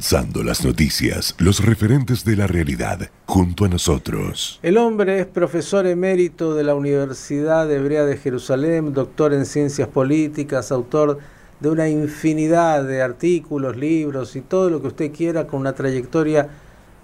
Las 0.00 0.64
noticias, 0.64 1.34
los 1.36 1.62
referentes 1.62 2.24
de 2.24 2.34
la 2.34 2.46
realidad, 2.46 3.10
junto 3.26 3.66
a 3.66 3.68
nosotros. 3.68 4.58
El 4.62 4.78
hombre 4.78 5.20
es 5.20 5.26
profesor 5.26 5.86
emérito 5.86 6.54
de 6.54 6.64
la 6.64 6.74
Universidad 6.74 7.70
Hebrea 7.70 8.06
de 8.06 8.16
Jerusalén, 8.16 8.94
doctor 8.94 9.34
en 9.34 9.44
ciencias 9.44 9.88
políticas, 9.88 10.72
autor 10.72 11.18
de 11.60 11.68
una 11.68 11.90
infinidad 11.90 12.82
de 12.82 13.02
artículos, 13.02 13.76
libros 13.76 14.36
y 14.36 14.40
todo 14.40 14.70
lo 14.70 14.80
que 14.80 14.88
usted 14.88 15.12
quiera, 15.12 15.46
con 15.46 15.60
una 15.60 15.74
trayectoria 15.74 16.48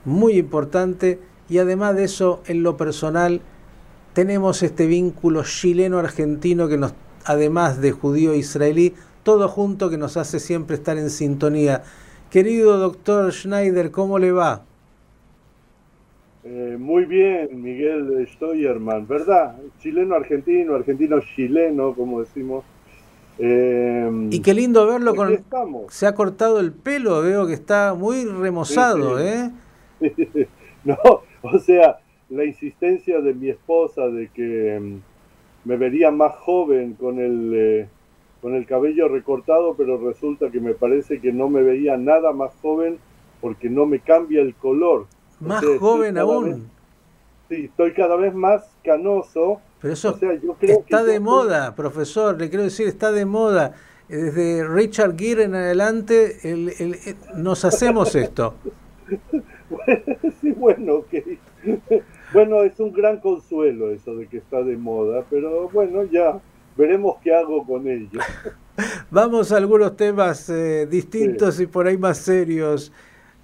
muy 0.06 0.38
importante 0.38 1.20
y 1.50 1.58
además 1.58 1.96
de 1.96 2.04
eso, 2.04 2.42
en 2.46 2.62
lo 2.62 2.78
personal, 2.78 3.42
tenemos 4.14 4.62
este 4.62 4.86
vínculo 4.86 5.44
chileno-argentino 5.44 6.66
que 6.66 6.78
nos, 6.78 6.94
además 7.26 7.78
de 7.78 7.92
judío-israelí, 7.92 8.94
todo 9.22 9.48
junto 9.48 9.90
que 9.90 9.98
nos 9.98 10.16
hace 10.16 10.40
siempre 10.40 10.76
estar 10.76 10.96
en 10.96 11.10
sintonía. 11.10 11.82
Querido 12.36 12.76
doctor 12.76 13.32
Schneider, 13.32 13.90
¿cómo 13.90 14.18
le 14.18 14.30
va? 14.30 14.60
Eh, 16.44 16.76
muy 16.78 17.06
bien, 17.06 17.62
Miguel 17.62 18.28
Steuermann, 18.30 19.08
¿verdad? 19.08 19.56
Chileno-argentino, 19.80 20.74
argentino-chileno, 20.74 21.94
como 21.94 22.20
decimos. 22.20 22.62
Eh, 23.38 24.28
y 24.30 24.42
qué 24.42 24.52
lindo 24.52 24.86
verlo 24.86 25.14
con... 25.14 25.42
Se 25.88 26.06
ha 26.06 26.14
cortado 26.14 26.60
el 26.60 26.74
pelo, 26.74 27.22
veo 27.22 27.46
que 27.46 27.54
está 27.54 27.94
muy 27.94 28.26
remozado, 28.26 29.18
¿eh? 29.18 29.50
no, 30.84 30.98
o 31.40 31.58
sea, 31.58 32.00
la 32.28 32.44
insistencia 32.44 33.18
de 33.22 33.32
mi 33.32 33.48
esposa 33.48 34.08
de 34.08 34.28
que 34.28 34.78
mm, 34.78 35.00
me 35.66 35.76
vería 35.78 36.10
más 36.10 36.34
joven 36.34 36.96
con 37.00 37.18
el... 37.18 37.88
Eh, 38.46 38.50
con 38.50 38.54
el 38.54 38.66
cabello 38.66 39.08
recortado, 39.08 39.74
pero 39.76 39.98
resulta 39.98 40.50
que 40.50 40.60
me 40.60 40.72
parece 40.74 41.20
que 41.20 41.32
no 41.32 41.48
me 41.48 41.62
veía 41.62 41.96
nada 41.96 42.32
más 42.32 42.52
joven 42.62 42.98
porque 43.40 43.68
no 43.68 43.86
me 43.86 43.98
cambia 43.98 44.40
el 44.40 44.54
color. 44.54 45.06
Más 45.40 45.64
joven 45.80 46.16
aún. 46.16 46.70
sí, 47.48 47.64
estoy 47.64 47.92
cada 47.92 48.14
vez 48.14 48.34
más 48.34 48.62
canoso. 48.84 49.60
Pero 49.80 49.94
eso 49.94 50.18
está 50.62 51.04
de 51.04 51.18
moda, 51.18 51.74
profesor, 51.74 52.40
le 52.40 52.48
quiero 52.48 52.64
decir, 52.64 52.86
está 52.86 53.10
de 53.10 53.24
moda. 53.24 53.74
Desde 54.08 54.64
Richard 54.64 55.18
Gere 55.18 55.44
en 55.44 55.56
adelante 55.56 56.36
nos 57.34 57.64
hacemos 57.64 58.14
esto. 58.14 58.54
sí, 60.40 60.52
bueno, 60.52 61.04
bueno, 62.32 62.62
es 62.62 62.78
un 62.78 62.92
gran 62.92 63.18
consuelo 63.18 63.90
eso 63.90 64.14
de 64.14 64.28
que 64.28 64.36
está 64.36 64.62
de 64.62 64.76
moda, 64.76 65.24
pero 65.28 65.68
bueno, 65.68 66.04
ya 66.04 66.40
veremos 66.76 67.16
qué 67.22 67.34
hago 67.34 67.64
con 67.64 67.86
ello. 67.86 68.20
Vamos 69.10 69.52
a 69.52 69.56
algunos 69.56 69.96
temas 69.96 70.48
eh, 70.50 70.86
distintos 70.86 71.60
y 71.60 71.66
por 71.66 71.86
ahí 71.86 71.96
más 71.96 72.18
serios. 72.18 72.92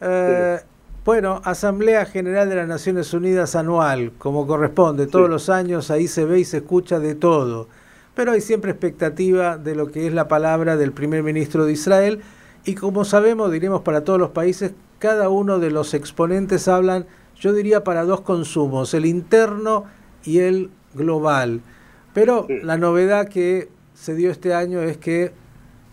Eh, 0.00 0.58
bueno, 1.04 1.40
Asamblea 1.44 2.04
General 2.04 2.48
de 2.48 2.56
las 2.56 2.68
Naciones 2.68 3.12
Unidas 3.12 3.56
anual, 3.56 4.12
como 4.18 4.46
corresponde, 4.46 5.06
todos 5.06 5.28
los 5.28 5.48
años 5.48 5.90
ahí 5.90 6.06
se 6.06 6.24
ve 6.24 6.40
y 6.40 6.44
se 6.44 6.58
escucha 6.58 7.00
de 7.00 7.14
todo, 7.14 7.68
pero 8.14 8.32
hay 8.32 8.40
siempre 8.40 8.70
expectativa 8.70 9.58
de 9.58 9.74
lo 9.74 9.90
que 9.90 10.06
es 10.06 10.12
la 10.12 10.28
palabra 10.28 10.76
del 10.76 10.92
primer 10.92 11.22
ministro 11.22 11.64
de 11.64 11.72
Israel 11.72 12.20
y 12.64 12.76
como 12.76 13.04
sabemos, 13.04 13.50
diremos 13.50 13.82
para 13.82 14.04
todos 14.04 14.20
los 14.20 14.30
países, 14.30 14.72
cada 15.00 15.28
uno 15.28 15.58
de 15.58 15.70
los 15.72 15.94
exponentes 15.94 16.68
hablan, 16.68 17.06
yo 17.34 17.52
diría, 17.52 17.82
para 17.82 18.04
dos 18.04 18.20
consumos, 18.20 18.94
el 18.94 19.04
interno 19.04 19.86
y 20.24 20.38
el 20.38 20.70
global. 20.94 21.62
Pero 22.14 22.46
la 22.48 22.76
novedad 22.76 23.28
que 23.28 23.68
se 23.94 24.14
dio 24.14 24.30
este 24.30 24.54
año 24.54 24.80
es 24.80 24.98
que 24.98 25.32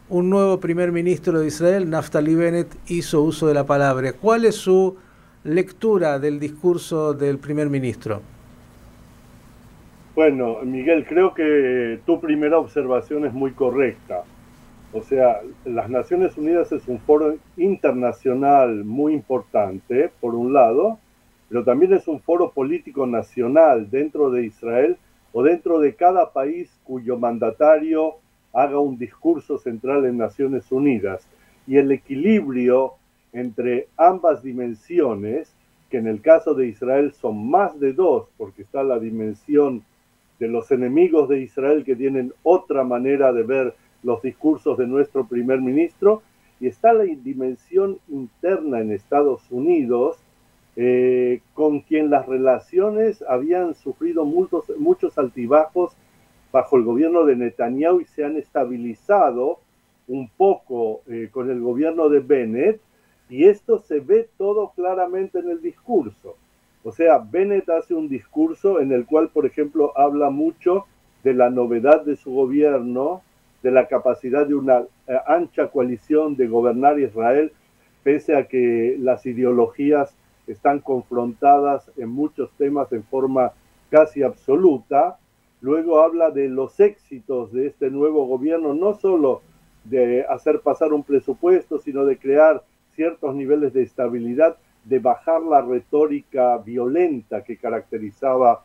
un 0.10 0.30
nuevo 0.30 0.60
primer 0.60 0.92
ministro 0.92 1.40
de 1.40 1.48
Israel, 1.48 1.90
Naftali 1.90 2.36
Bennett, 2.36 2.76
hizo 2.88 3.22
uso 3.22 3.48
de 3.48 3.54
la 3.54 3.66
palabra. 3.66 4.14
¿Cuál 4.14 4.46
es 4.46 4.56
su 4.56 4.98
lectura 5.44 6.20
del 6.20 6.40
discurso 6.40 7.14
del 7.14 7.38
primer 7.38 7.70
ministro? 7.70 8.22
Bueno, 10.16 10.58
Miguel, 10.64 11.06
creo 11.08 11.34
que 11.34 12.00
tu 12.06 12.20
primera 12.20 12.58
observación 12.58 13.26
es 13.26 13.34
muy 13.34 13.52
correcta. 13.52 14.24
O 14.92 15.02
sea, 15.04 15.40
las 15.66 15.90
Naciones 15.90 16.36
Unidas 16.36 16.72
es 16.72 16.88
un 16.88 17.00
foro 17.00 17.36
internacional 17.56 18.84
muy 18.84 19.14
importante, 19.14 20.10
por 20.20 20.34
un 20.34 20.52
lado, 20.52 20.98
pero 21.48 21.64
también 21.64 21.94
es 21.94 22.08
un 22.08 22.20
foro 22.20 22.52
político 22.52 23.06
nacional 23.06 23.90
dentro 23.90 24.32
de 24.32 24.46
Israel 24.46 24.98
o 25.32 25.44
dentro 25.44 25.80
de 25.80 25.96
cada 25.96 26.32
país 26.32 26.70
cuyo 26.84 27.18
mandatario 27.18 28.16
haga 28.54 28.80
un 28.80 28.98
discurso 28.98 29.58
central 29.58 30.06
en 30.06 30.18
Naciones 30.18 30.72
Unidas. 30.72 31.28
Y 31.68 31.78
el 31.78 31.92
equilibrio 31.92 32.94
entre 33.32 33.88
ambas 33.98 34.42
dimensiones, 34.42 35.54
que 35.90 35.98
en 35.98 36.08
el 36.08 36.22
caso 36.22 36.54
de 36.54 36.68
Israel 36.68 37.14
son 37.14 37.50
más 37.50 37.80
de 37.80 37.94
dos, 37.94 38.28
porque 38.38 38.64
está 38.64 38.84
la 38.84 39.00
dimensión 39.00 39.84
de 40.40 40.48
los 40.48 40.72
enemigos 40.72 41.30
de 41.30 41.42
Israel 41.42 41.84
que 41.84 41.96
tienen 41.96 42.34
otra 42.44 42.84
manera 42.84 43.32
de 43.34 43.44
ver 43.44 43.76
los 44.04 44.22
discursos 44.22 44.78
de 44.78 44.88
nuestro 44.88 45.28
primer 45.28 45.62
ministro, 45.62 46.22
y 46.60 46.68
está 46.68 46.94
la 46.94 47.04
dimensión 47.04 48.00
interna 48.08 48.82
en 48.82 48.92
Estados 48.92 49.50
Unidos, 49.50 50.18
eh, 50.76 51.42
con 51.54 51.82
quien 51.82 52.10
las 52.10 52.26
relaciones 52.28 53.24
habían 53.28 53.76
sufrido 53.76 54.26
muchos, 54.26 54.66
muchos 54.78 55.18
altibajos 55.18 55.94
bajo 56.52 56.78
el 56.78 56.84
gobierno 56.84 57.26
de 57.26 57.36
Netanyahu 57.36 58.02
y 58.02 58.06
se 58.06 58.24
han 58.24 58.38
estabilizado 58.38 59.60
un 60.08 60.30
poco 60.30 61.02
eh, 61.08 61.30
con 61.32 61.50
el 61.52 61.62
gobierno 61.62 62.10
de 62.10 62.20
Bennett, 62.20 62.82
y 63.30 63.46
esto 63.46 63.78
se 63.78 64.00
ve 64.00 64.28
todo 64.38 64.72
claramente 64.76 65.40
en 65.40 65.50
el 65.50 65.62
discurso. 65.62 66.36
O 66.84 66.92
sea, 66.92 67.20
Bennett 67.20 67.70
hace 67.70 67.94
un 67.94 68.10
discurso 68.10 68.80
en 68.80 68.92
el 68.92 69.06
cual, 69.06 69.30
por 69.30 69.46
ejemplo, 69.46 69.94
habla 69.96 70.32
mucho 70.32 70.86
de 71.24 71.34
la 71.36 71.52
novedad 71.52 72.04
de 72.04 72.16
su 72.16 72.32
gobierno, 72.32 73.22
de 73.62 73.72
la 73.72 73.88
capacidad 73.88 74.48
de 74.48 74.56
una 74.56 74.80
eh, 75.08 75.18
ancha 75.28 75.68
coalición 75.68 76.36
de 76.36 76.48
gobernar 76.48 77.00
Israel, 77.00 77.52
pese 78.04 78.36
a 78.36 78.48
que 78.48 78.96
las 78.98 79.26
ideologías 79.26 80.16
están 80.52 80.80
confrontadas 80.80 81.92
en 81.98 82.10
muchos 82.10 82.52
temas 82.58 82.92
en 82.92 83.04
forma 83.04 83.54
casi 83.90 84.24
absoluta. 84.24 85.18
Luego 85.62 86.02
habla 86.02 86.32
de 86.32 86.48
los 86.48 86.80
éxitos 86.80 87.52
de 87.52 87.68
este 87.68 87.90
nuevo 87.90 88.26
gobierno, 88.26 88.74
no 88.74 88.94
solo 88.94 89.42
de 89.84 90.26
hacer 90.26 90.62
pasar 90.62 90.94
un 90.94 91.04
presupuesto, 91.04 91.80
sino 91.80 92.06
de 92.06 92.18
crear 92.18 92.64
ciertos 92.96 93.36
niveles 93.36 93.74
de 93.74 93.84
estabilidad, 93.84 94.58
de 94.86 95.00
bajar 95.00 95.42
la 95.42 95.62
retórica 95.62 96.58
violenta 96.58 97.44
que 97.44 97.58
caracterizaba 97.58 98.64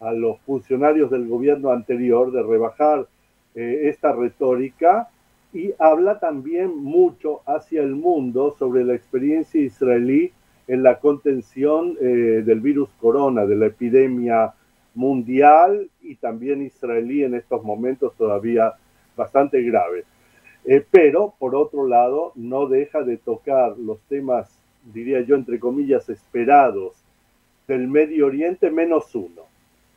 a 0.00 0.12
los 0.12 0.38
funcionarios 0.40 1.10
del 1.10 1.28
gobierno 1.28 1.70
anterior, 1.70 2.30
de 2.30 2.42
rebajar 2.42 3.06
eh, 3.54 3.82
esta 3.84 4.12
retórica 4.12 5.08
y 5.52 5.72
habla 5.78 6.18
también 6.18 6.76
mucho 6.76 7.42
hacia 7.46 7.82
el 7.82 7.94
mundo 7.94 8.56
sobre 8.58 8.84
la 8.84 8.94
experiencia 8.94 9.60
israelí 9.60 10.32
en 10.66 10.82
la 10.82 10.98
contención 10.98 11.96
eh, 12.00 12.42
del 12.44 12.60
virus 12.60 12.88
corona, 13.00 13.46
de 13.46 13.56
la 13.56 13.66
epidemia 13.66 14.54
mundial 14.94 15.90
y 16.00 16.16
también 16.16 16.62
israelí 16.62 17.24
en 17.24 17.34
estos 17.34 17.62
momentos 17.64 18.14
todavía 18.16 18.74
bastante 19.16 19.62
grave. 19.62 20.04
Eh, 20.64 20.84
pero, 20.90 21.34
por 21.38 21.54
otro 21.54 21.86
lado, 21.86 22.32
no 22.36 22.66
deja 22.66 23.02
de 23.02 23.18
tocar 23.18 23.76
los 23.76 24.00
temas, 24.08 24.50
diría 24.92 25.20
yo, 25.20 25.34
entre 25.34 25.58
comillas, 25.60 26.08
esperados 26.08 26.94
del 27.68 27.88
Medio 27.88 28.26
Oriente 28.26 28.70
menos 28.70 29.14
uno. 29.14 29.42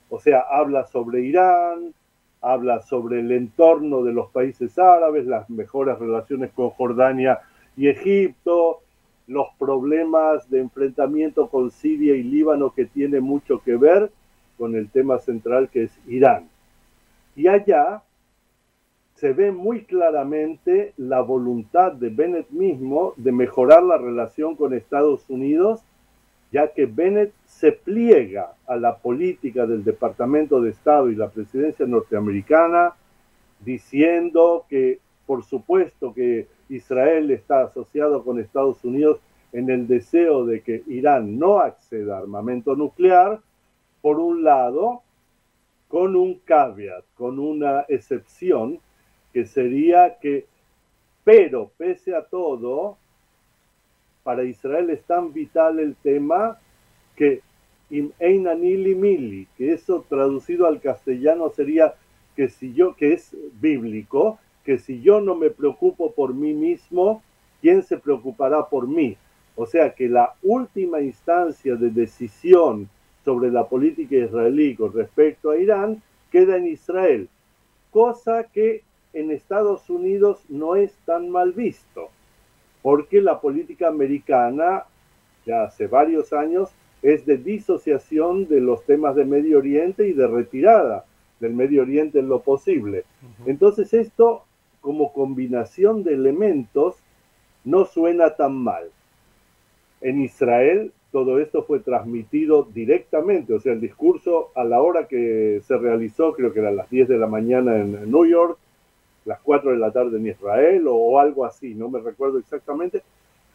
O 0.10 0.20
sea, 0.20 0.42
habla 0.50 0.86
sobre 0.86 1.22
Irán, 1.22 1.94
habla 2.42 2.82
sobre 2.82 3.20
el 3.20 3.32
entorno 3.32 4.04
de 4.04 4.14
los 4.14 4.30
países 4.32 4.78
árabes, 4.78 5.26
las 5.26 5.50
mejores 5.50 5.98
relaciones 6.00 6.52
con 6.52 6.70
Jordania 6.72 7.40
y 7.76 7.88
Egipto, 7.88 8.82
los 9.28 9.48
problemas 9.60 10.50
de 10.50 10.60
enfrentamiento 10.60 11.50
con 11.50 11.70
Siria 11.70 12.16
y 12.16 12.24
Líbano 12.24 12.74
que 12.74 12.86
tiene 12.86 13.20
mucho 13.20 13.62
que 13.64 13.76
ver 13.76 14.10
con 14.58 14.76
el 14.76 14.90
tema 14.90 15.20
central 15.20 15.70
que 15.70 15.84
es 15.84 16.00
Irán. 16.08 16.50
Y 17.36 17.48
allá 17.48 18.02
se 19.16 19.34
ve 19.34 19.52
muy 19.52 19.84
claramente 19.84 20.94
la 20.98 21.22
voluntad 21.22 21.92
de 21.92 22.10
Bennett 22.10 22.50
mismo 22.52 23.14
de 23.18 23.32
mejorar 23.32 23.84
la 23.84 23.98
relación 23.98 24.56
con 24.56 24.74
Estados 24.74 25.30
Unidos, 25.30 25.82
ya 26.52 26.72
que 26.72 26.86
Bennett 26.86 27.34
se 27.46 27.74
pliega 27.74 28.54
a 28.66 28.78
la 28.78 28.98
política 28.98 29.66
del 29.66 29.84
Departamento 29.84 30.62
de 30.62 30.70
Estado 30.70 31.10
y 31.10 31.16
la 31.16 31.30
presidencia 31.30 31.86
norteamericana, 31.86 32.94
diciendo 33.60 34.66
que 34.70 35.00
por 35.26 35.44
supuesto 35.44 36.14
que 36.14 36.48
Israel 36.70 37.30
está 37.32 37.64
asociado 37.64 38.24
con 38.24 38.40
Estados 38.40 38.84
Unidos 38.84 39.20
en 39.54 39.70
el 39.70 39.88
deseo 39.88 40.46
de 40.46 40.62
que 40.62 40.84
Irán 40.88 41.40
no 41.40 41.60
acceda 41.60 42.18
a 42.18 42.20
armamento 42.20 42.76
nuclear, 42.76 43.40
por 44.02 44.20
un 44.20 44.44
lado, 44.44 45.02
con 45.88 46.16
un 46.16 46.36
caveat, 46.40 47.06
con 47.16 47.40
una 47.40 47.86
excepción, 47.88 48.80
que 49.34 49.46
sería 49.46 50.18
que, 50.20 50.46
pero 51.24 51.72
pese 51.78 52.16
a 52.16 52.24
todo, 52.24 52.98
para 54.24 54.44
Israel 54.44 54.90
es 54.90 55.04
tan 55.04 55.32
vital 55.32 55.80
el 55.80 55.96
tema 55.96 56.60
que 57.16 57.42
mili, 57.90 59.48
que 59.58 59.74
eso 59.74 60.06
traducido 60.10 60.68
al 60.68 60.82
castellano 60.82 61.50
sería 61.50 61.96
que 62.36 62.50
si 62.50 62.74
yo, 62.74 62.96
que 62.96 63.14
es 63.14 63.36
bíblico, 63.62 64.40
que 64.66 64.78
si 64.78 65.02
yo 65.02 65.22
no 65.22 65.36
me 65.36 65.50
preocupo 65.50 66.12
por 66.12 66.34
mí 66.34 66.54
mismo, 66.54 67.24
¿quién 67.62 67.84
se 67.84 67.98
preocupará 67.98 68.68
por 68.68 68.88
mí? 68.88 69.18
O 69.58 69.66
sea 69.66 69.96
que 69.96 70.08
la 70.08 70.36
última 70.44 71.02
instancia 71.02 71.76
de 71.76 71.90
decisión 71.90 72.88
sobre 73.26 73.52
la 73.52 73.68
política 73.68 74.16
israelí 74.16 74.76
con 74.76 74.94
respecto 74.94 75.50
a 75.50 75.58
Irán 75.58 76.02
queda 76.32 76.58
en 76.58 76.68
Israel, 76.68 77.28
cosa 77.90 78.44
que 78.44 78.84
en 79.14 79.32
Estados 79.32 79.90
Unidos 79.90 80.44
no 80.48 80.76
es 80.76 80.94
tan 81.06 81.32
mal 81.32 81.54
visto, 81.54 82.10
porque 82.84 83.20
la 83.20 83.42
política 83.42 83.88
americana 83.88 84.84
ya 85.44 85.64
hace 85.64 85.88
varios 85.88 86.34
años 86.34 86.70
es 87.02 87.26
de 87.26 87.38
disociación 87.38 88.48
de 88.48 88.62
los 88.62 88.84
temas 88.86 89.16
de 89.16 89.26
Medio 89.26 89.58
Oriente 89.58 90.08
y 90.08 90.14
de 90.14 90.28
retirada 90.28 91.06
del 91.40 91.56
Medio 91.56 91.82
Oriente 91.82 92.20
en 92.20 92.30
lo 92.30 92.42
posible. 92.42 93.06
Entonces 93.48 93.92
esto, 93.96 94.44
como 94.82 95.14
combinación 95.14 96.04
de 96.04 96.14
elementos, 96.14 96.98
no 97.64 97.86
suena 97.86 98.36
tan 98.36 98.56
mal. 98.56 98.92
En 100.02 100.22
Israel 100.22 100.92
todo 101.12 101.40
esto 101.40 101.64
fue 101.64 101.80
transmitido 101.80 102.64
directamente, 102.64 103.54
o 103.54 103.60
sea, 103.60 103.74
el 103.74 103.82
discurso 103.82 104.52
a 104.56 104.64
la 104.64 104.82
hora 104.82 105.08
que 105.08 105.62
se 105.66 105.78
realizó, 105.78 106.34
creo 106.34 106.54
que 106.54 106.60
era 106.60 106.70
a 106.70 106.74
las 106.74 106.90
10 106.90 107.08
de 107.08 107.18
la 107.18 107.28
mañana 107.28 107.78
en 107.78 108.12
New 108.12 108.26
York, 108.26 108.58
las 109.26 109.40
4 109.42 109.72
de 109.72 109.78
la 109.78 109.92
tarde 109.92 110.18
en 110.18 110.28
Israel 110.28 110.86
o, 110.88 111.20
algo 111.20 111.46
así, 111.46 111.74
no 111.74 111.90
me 111.90 112.00
recuerdo 112.00 112.38
exactamente, 112.38 113.02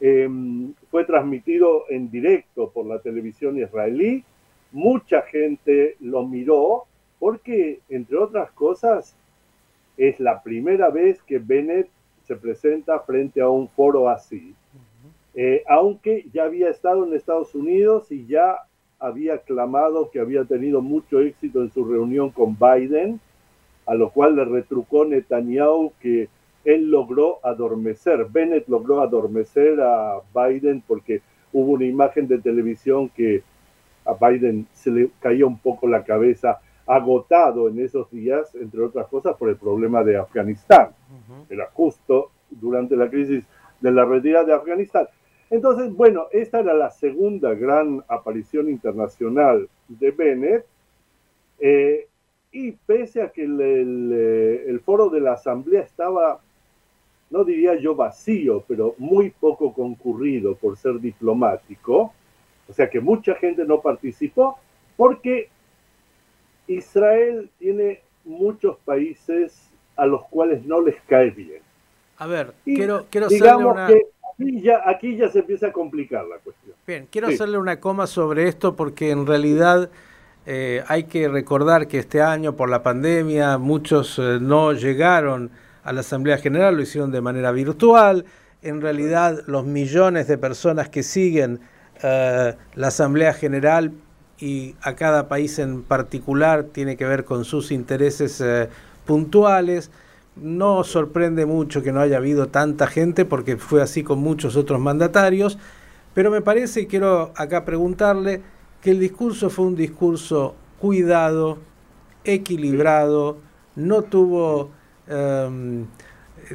em, 0.00 0.73
fue 0.91 1.05
transmitido 1.05 1.85
en 1.89 2.11
directo 2.11 2.71
por 2.71 2.87
la 2.87 2.99
televisión 2.99 3.59
israelí, 3.59 4.25
mucha 4.73 5.23
gente 5.23 5.97
lo 6.00 6.27
miró 6.27 6.85
porque, 7.19 7.81
entre 7.89 8.17
otras 8.17 8.50
cosas, 8.53 9.15
es 9.97 10.19
la 10.19 10.43
primera 10.43 10.89
vez 10.91 11.23
que 11.23 11.39
Bennett 11.39 11.89
se 12.27 12.35
presenta 12.35 12.99
frente 13.00 13.41
a 13.41 13.49
un 13.49 13.69
foro 13.69 14.09
así. 14.09 14.55
Eh, 15.34 15.62
aunque 15.67 16.26
ya 16.32 16.44
había 16.44 16.69
estado 16.69 17.06
en 17.06 17.14
Estados 17.14 17.55
Unidos 17.55 18.12
y 18.12 18.26
ya 18.26 18.56
había 18.99 19.38
clamado 19.38 20.11
que 20.11 20.20
había 20.20 20.44
tenido 20.44 20.81
mucho 20.82 21.20
éxito 21.20 21.62
en 21.62 21.73
su 21.73 21.84
reunión 21.84 22.31
con 22.31 22.56
Biden, 22.58 23.20
a 23.87 23.94
lo 23.94 24.11
cual 24.11 24.37
le 24.37 24.44
retrucó 24.44 25.05
Netanyahu 25.05 25.93
que 26.00 26.29
él 26.64 26.90
logró 26.90 27.44
adormecer, 27.44 28.26
Bennett 28.31 28.69
logró 28.69 29.00
adormecer 29.00 29.81
a 29.81 30.20
Biden 30.32 30.82
porque 30.87 31.23
hubo 31.52 31.73
una 31.73 31.87
imagen 31.87 32.29
de 32.29 32.38
televisión 32.38 33.08
que 33.08 33.43
a 34.05 34.14
Biden 34.14 34.67
se 34.73 34.90
le 34.90 35.11
caía 35.20 35.46
un 35.46 35.58
poco 35.58 35.88
la 35.88 36.05
cabeza 36.05 36.61
agotado 36.87 37.69
en 37.69 37.81
esos 37.81 38.11
días, 38.11 38.55
entre 38.55 38.82
otras 38.82 39.06
cosas, 39.08 39.37
por 39.37 39.49
el 39.49 39.56
problema 39.56 40.02
de 40.05 40.17
Afganistán. 40.17 40.90
Era 41.49 41.69
justo 41.73 42.31
durante 42.50 42.96
la 42.96 43.08
crisis 43.08 43.44
de 43.81 43.90
la 43.90 44.05
retirada 44.05 44.44
de 44.44 44.55
Afganistán. 44.55 45.06
Entonces, 45.52 45.93
bueno, 45.93 46.28
esta 46.32 46.60
era 46.60 46.72
la 46.72 46.90
segunda 46.90 47.52
gran 47.52 48.02
aparición 48.08 48.70
internacional 48.70 49.69
de 49.87 50.10
Bennett. 50.10 50.64
Eh, 51.60 52.08
y 52.50 52.72
pese 52.72 53.20
a 53.20 53.28
que 53.28 53.44
el, 53.44 53.60
el, 54.66 54.81
foro 54.81 55.10
de 55.10 55.20
la 55.20 55.34
Asamblea 55.34 55.82
estaba, 55.82 56.40
no 57.28 57.44
diría 57.44 57.75
yo 57.76 57.94
vacío, 57.94 58.64
pero 58.66 58.94
muy 58.96 59.28
poco 59.28 59.75
concurrido 59.75 60.54
por 60.54 60.78
ser 60.78 60.99
diplomático, 60.99 62.14
o 62.66 62.72
sea 62.72 62.88
que 62.88 63.00
mucha 63.00 63.34
gente 63.34 63.66
no 63.66 63.82
participó, 63.82 64.58
porque 64.96 65.50
Israel 66.66 67.50
tiene 67.58 68.00
muchos 68.25 68.78
países 68.78 69.70
a 69.96 70.06
los 70.06 70.25
cuales 70.28 70.64
no 70.64 70.81
les 70.81 70.98
cae 71.02 71.31
bien. 71.31 71.60
A 72.16 72.26
ver, 72.26 72.55
quiero, 72.64 73.06
quiero 73.10 73.26
hacerle 73.26 73.66
una... 73.66 73.87
que 73.87 74.02
aquí 74.43 74.61
ya, 74.61 74.81
aquí 74.85 75.17
ya 75.17 75.29
se 75.29 75.41
empieza 75.41 75.69
a 75.69 75.73
complicar 75.73 76.25
la 76.25 76.39
cuestión. 76.39 76.75
Bien, 76.87 77.06
quiero 77.11 77.29
hacerle 77.29 77.59
una 77.59 77.81
coma 77.81 78.06
sobre 78.06 78.49
esto 78.49 78.75
porque 78.77 79.11
en 79.11 79.27
realidad 79.27 79.91
eh, 80.47 80.83
hay 80.89 81.05
que 81.05 81.29
recordar 81.29 81.87
que 81.87 81.99
este 81.99 82.21
año 82.21 82.56
por 82.56 82.69
la 82.69 82.83
pandemia 82.83 83.59
muchos 83.59 84.19
eh, 84.19 84.39
no 84.41 84.73
llegaron 84.73 85.50
a 85.85 85.93
la 85.93 86.00
Asamblea 86.00 86.39
General, 86.39 86.75
lo 86.75 86.83
hicieron 86.83 87.12
de 87.12 87.21
manera 87.21 87.53
virtual. 87.53 88.25
En 88.62 88.81
realidad 88.81 89.43
los 89.47 89.65
millones 89.65 90.27
de 90.27 90.39
personas 90.39 90.89
que 90.89 91.03
siguen 91.03 91.61
eh, 92.03 92.55
la 92.75 92.87
Asamblea 92.89 93.33
General 93.35 93.93
y 94.39 94.75
a 94.83 94.97
cada 94.97 95.29
país 95.29 95.61
en 95.61 95.83
particular 95.83 96.65
tiene 96.65 96.97
que 96.97 97.05
ver 97.05 97.25
con 97.25 97.44
sus 97.44 97.71
intereses 97.71 98.43
puntuales. 99.06 99.91
No 100.37 100.82
sorprende 100.84 101.44
mucho 101.44 101.82
que 101.82 101.93
no 101.93 102.00
haya 102.00 102.17
habido 102.17 102.49
tanta 102.49 102.87
gente 102.87 103.25
porque 103.25 103.56
fue 103.56 103.82
así 103.82 104.02
con 104.02 104.19
muchos 104.19 104.56
otros 104.56 104.81
mandatarios, 104.81 105.58
pero 106.14 106.31
me 106.31 106.40
parece, 106.40 106.82
y 106.82 106.87
quiero 106.87 107.32
acá 107.37 107.64
preguntarle, 107.64 108.43
que 108.81 108.90
el 108.90 108.99
discurso 108.99 109.50
fue 109.50 109.67
un 109.67 109.76
discurso 109.76 110.55
cuidado, 110.79 111.58
equilibrado, 112.25 113.38
no 113.76 114.02
tuvo, 114.02 114.70
em, 115.06 115.87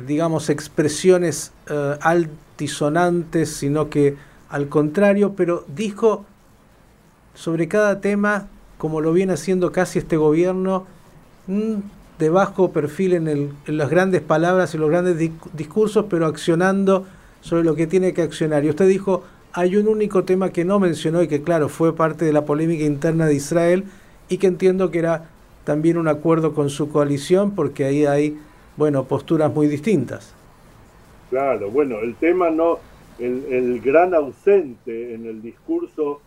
digamos, 0.05 0.49
expresiones 0.49 1.53
eh, 1.69 1.97
altisonantes, 2.01 3.55
sino 3.55 3.89
que 3.89 4.17
al 4.49 4.69
contrario, 4.69 5.33
pero 5.35 5.65
dijo 5.67 6.25
sobre 7.33 7.67
cada 7.67 8.01
tema, 8.01 8.47
como 8.77 9.01
lo 9.01 9.13
viene 9.13 9.33
haciendo 9.33 9.71
casi 9.71 9.99
este 9.99 10.17
gobierno, 10.17 10.85
mm, 11.47 11.75
de 12.19 12.29
bajo 12.29 12.71
perfil 12.71 13.13
en, 13.13 13.27
el, 13.27 13.51
las 13.67 13.89
grandes 13.89 14.21
palabras 14.21 14.73
y 14.73 14.77
los 14.77 14.89
grandes 14.89 15.17
discursos, 15.53 16.05
pero 16.09 16.25
accionando 16.25 17.05
sobre 17.41 17.63
lo 17.63 17.75
que 17.75 17.87
tiene 17.87 18.13
que 18.13 18.23
accionar. 18.23 18.65
Y 18.65 18.69
usted 18.69 18.87
dijo, 18.87 19.23
hay 19.53 19.75
un 19.75 19.87
único 19.87 20.23
tema 20.23 20.51
que 20.51 20.65
no 20.65 20.79
mencionó 20.79 21.23
y 21.23 21.27
que 21.27 21.41
claro 21.41 21.69
fue 21.69 21.95
parte 21.95 22.25
de 22.25 22.33
la 22.33 22.45
polémica 22.45 22.83
interna 22.83 23.25
de 23.25 23.35
Israel 23.35 23.85
y 24.29 24.37
que 24.37 24.47
entiendo 24.47 24.91
que 24.91 24.99
era 24.99 25.29
también 25.63 25.97
un 25.97 26.07
acuerdo 26.07 26.53
con 26.53 26.69
su 26.69 26.89
coalición 26.89 27.51
porque 27.51 27.85
ahí 27.85 28.05
hay, 28.05 28.37
bueno, 28.75 29.05
posturas 29.05 29.53
muy 29.53 29.67
distintas. 29.67 30.33
Claro, 31.29 31.71
bueno, 31.71 31.99
el 31.99 32.15
tema 32.15 32.51
no, 32.51 32.77
el, 33.17 33.45
el 33.49 33.81
gran 33.81 34.13
ausente 34.13 35.13
en 35.13 35.25
el 35.25 35.41
discurso 35.41 36.21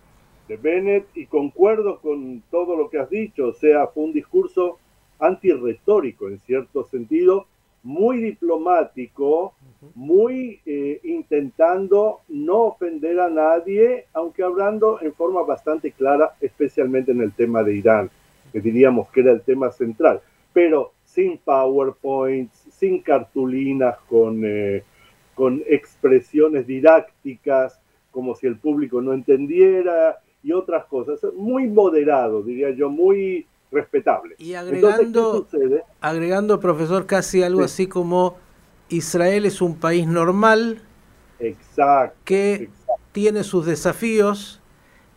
de 0.48 0.56
Bennett 0.56 1.06
y 1.14 1.26
concuerdo 1.26 2.00
con 2.00 2.42
todo 2.50 2.76
lo 2.76 2.90
que 2.90 2.98
has 2.98 3.08
dicho, 3.08 3.46
o 3.46 3.54
sea, 3.54 3.86
fue 3.86 4.02
un 4.02 4.12
discurso 4.12 4.79
antirretórico 5.20 6.28
en 6.28 6.38
cierto 6.40 6.84
sentido, 6.84 7.46
muy 7.82 8.18
diplomático, 8.18 9.54
muy 9.94 10.60
eh, 10.66 11.00
intentando 11.04 12.20
no 12.28 12.62
ofender 12.64 13.20
a 13.20 13.30
nadie, 13.30 14.06
aunque 14.12 14.42
hablando 14.42 15.00
en 15.00 15.14
forma 15.14 15.42
bastante 15.42 15.92
clara, 15.92 16.34
especialmente 16.40 17.12
en 17.12 17.22
el 17.22 17.32
tema 17.32 17.62
de 17.62 17.76
Irán, 17.76 18.10
que 18.52 18.60
diríamos 18.60 19.08
que 19.10 19.20
era 19.20 19.32
el 19.32 19.40
tema 19.42 19.70
central, 19.70 20.20
pero 20.52 20.92
sin 21.04 21.38
PowerPoints, 21.38 22.66
sin 22.70 23.00
cartulinas 23.00 23.98
con, 24.08 24.42
eh, 24.44 24.84
con 25.34 25.62
expresiones 25.66 26.66
didácticas, 26.66 27.80
como 28.10 28.34
si 28.34 28.46
el 28.46 28.58
público 28.58 29.00
no 29.00 29.12
entendiera 29.12 30.18
y 30.42 30.52
otras 30.52 30.84
cosas. 30.86 31.20
Muy 31.34 31.66
moderado, 31.66 32.42
diría 32.42 32.70
yo, 32.70 32.90
muy 32.90 33.46
respetable. 33.70 34.34
Y 34.38 34.54
agregando, 34.54 35.46
agregando 36.00 36.60
profesor, 36.60 37.06
casi 37.06 37.42
algo 37.42 37.62
así 37.62 37.86
como 37.86 38.36
Israel 38.88 39.46
es 39.46 39.62
un 39.62 39.76
país 39.76 40.06
normal 40.06 40.82
que 42.24 42.68
tiene 43.12 43.44
sus 43.44 43.66
desafíos 43.66 44.60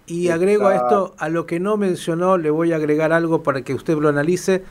y 0.06 0.30
agrego 0.30 0.68
a 0.68 0.76
esto, 0.76 1.16
a 1.18 1.30
lo 1.30 1.46
que 1.46 1.60
no 1.60 1.78
mencionó, 1.78 2.38
le 2.38 2.50
voy 2.50 2.74
a 2.74 2.76
agregar 2.76 3.14
algo 3.14 3.44
para 3.44 3.62
que 3.62 3.74
usted 3.74 3.98
lo 3.98 4.10
analice, 4.10 4.64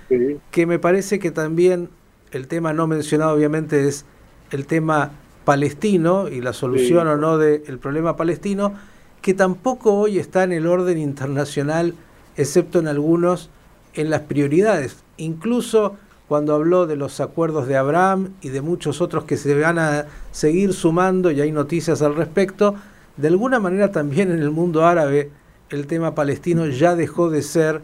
que 0.51 0.67
me 0.67 0.79
parece 0.79 1.19
que 1.19 1.31
también 1.31 1.89
el 2.33 2.49
tema 2.49 2.73
no 2.73 2.87
mencionado 2.87 3.35
obviamente 3.35 3.89
es 3.89 4.05
el 4.51 4.67
tema 4.67 5.13
palestino 5.45 6.29
y 6.29 6.41
la 6.41 6.53
solución 6.53 7.09
o 7.09 7.17
no 7.17 7.39
del 7.39 7.79
problema 7.79 8.17
palestino, 8.17 8.75
que 9.23 9.35
tampoco 9.35 9.95
hoy 9.95 10.19
está 10.19 10.45
en 10.45 10.53
el 10.53 10.67
orden 10.67 10.99
internacional, 10.99 11.95
excepto 12.37 12.79
en 12.81 12.89
algunos 12.89 13.51
en 13.95 14.11
las 14.11 14.23
prioridades. 14.23 15.03
Incluso 15.17 15.97
cuando 16.29 16.55
habló 16.55 16.87
de 16.87 16.97
los 16.97 17.21
acuerdos 17.21 17.67
de 17.67 17.77
Abraham 17.77 18.31
y 18.41 18.49
de 18.49 18.63
muchos 18.63 19.01
otros 19.01 19.25
que 19.25 19.37
se 19.37 19.59
van 19.59 19.79
a 19.79 20.07
seguir 20.31 20.73
sumando 20.73 21.31
y 21.31 21.41
hay 21.41 21.53
noticias 21.53 22.01
al 22.03 22.15
respecto, 22.15 22.75
de 23.17 23.29
alguna 23.29 23.61
manera 23.61 23.93
también 23.93 24.31
en 24.31 24.39
el 24.39 24.51
mundo 24.51 24.87
árabe 24.87 25.31
el 25.71 25.87
tema 25.87 26.15
palestino 26.15 26.67
ya 26.67 26.95
dejó 26.95 27.31
de 27.31 27.43
ser 27.43 27.81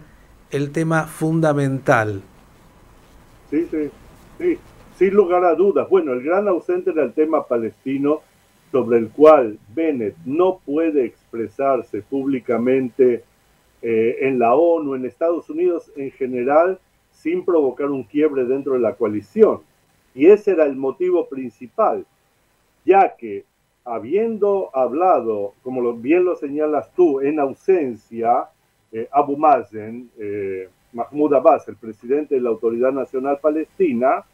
el 0.51 0.71
tema 0.71 1.05
fundamental. 1.05 2.23
Sí, 3.51 3.67
sí, 3.71 3.91
sí, 4.39 4.59
sin 4.99 5.15
lugar 5.15 5.45
a 5.45 5.55
dudas. 5.55 5.89
Bueno, 5.89 6.13
el 6.13 6.23
gran 6.23 6.49
ausente 6.49 6.91
era 6.91 7.03
el 7.03 7.13
tema 7.13 7.47
palestino 7.47 8.21
sobre 8.71 8.99
el 8.99 9.09
cual 9.09 9.59
Bennett 9.75 10.17
no 10.25 10.61
puede 10.65 11.05
expresarse 11.05 12.03
públicamente 12.03 13.25
eh, 13.81 14.17
en 14.23 14.41
la 14.41 14.55
ONU, 14.55 14.97
en 14.97 15.05
Estados 15.05 15.49
Unidos 15.51 15.93
en 15.97 16.11
general, 16.11 16.81
sin 17.13 17.45
provocar 17.45 17.91
un 17.91 18.03
quiebre 18.03 18.45
dentro 18.45 18.73
de 18.73 18.81
la 18.81 18.95
coalición. 18.95 19.61
Y 20.15 20.27
ese 20.27 20.53
era 20.53 20.65
el 20.65 20.75
motivo 20.75 21.29
principal, 21.29 22.05
ya 22.85 23.15
que 23.17 23.45
habiendo 23.85 24.71
hablado, 24.75 25.55
como 25.63 25.93
bien 25.95 26.25
lo 26.25 26.35
señalas 26.35 26.93
tú, 26.95 27.21
en 27.21 27.39
ausencia, 27.39 28.49
eh, 28.91 29.09
Abu 29.13 29.37
Mazen, 29.37 30.11
eh, 30.19 30.69
Mahmoud 30.93 31.35
Abbas, 31.35 31.69
el 31.69 31.77
presidente 31.77 32.35
de 32.35 32.41
la 32.41 32.51
Autoridad 32.51 32.91
Nacional 32.91 33.39
Palestina, 33.41 34.25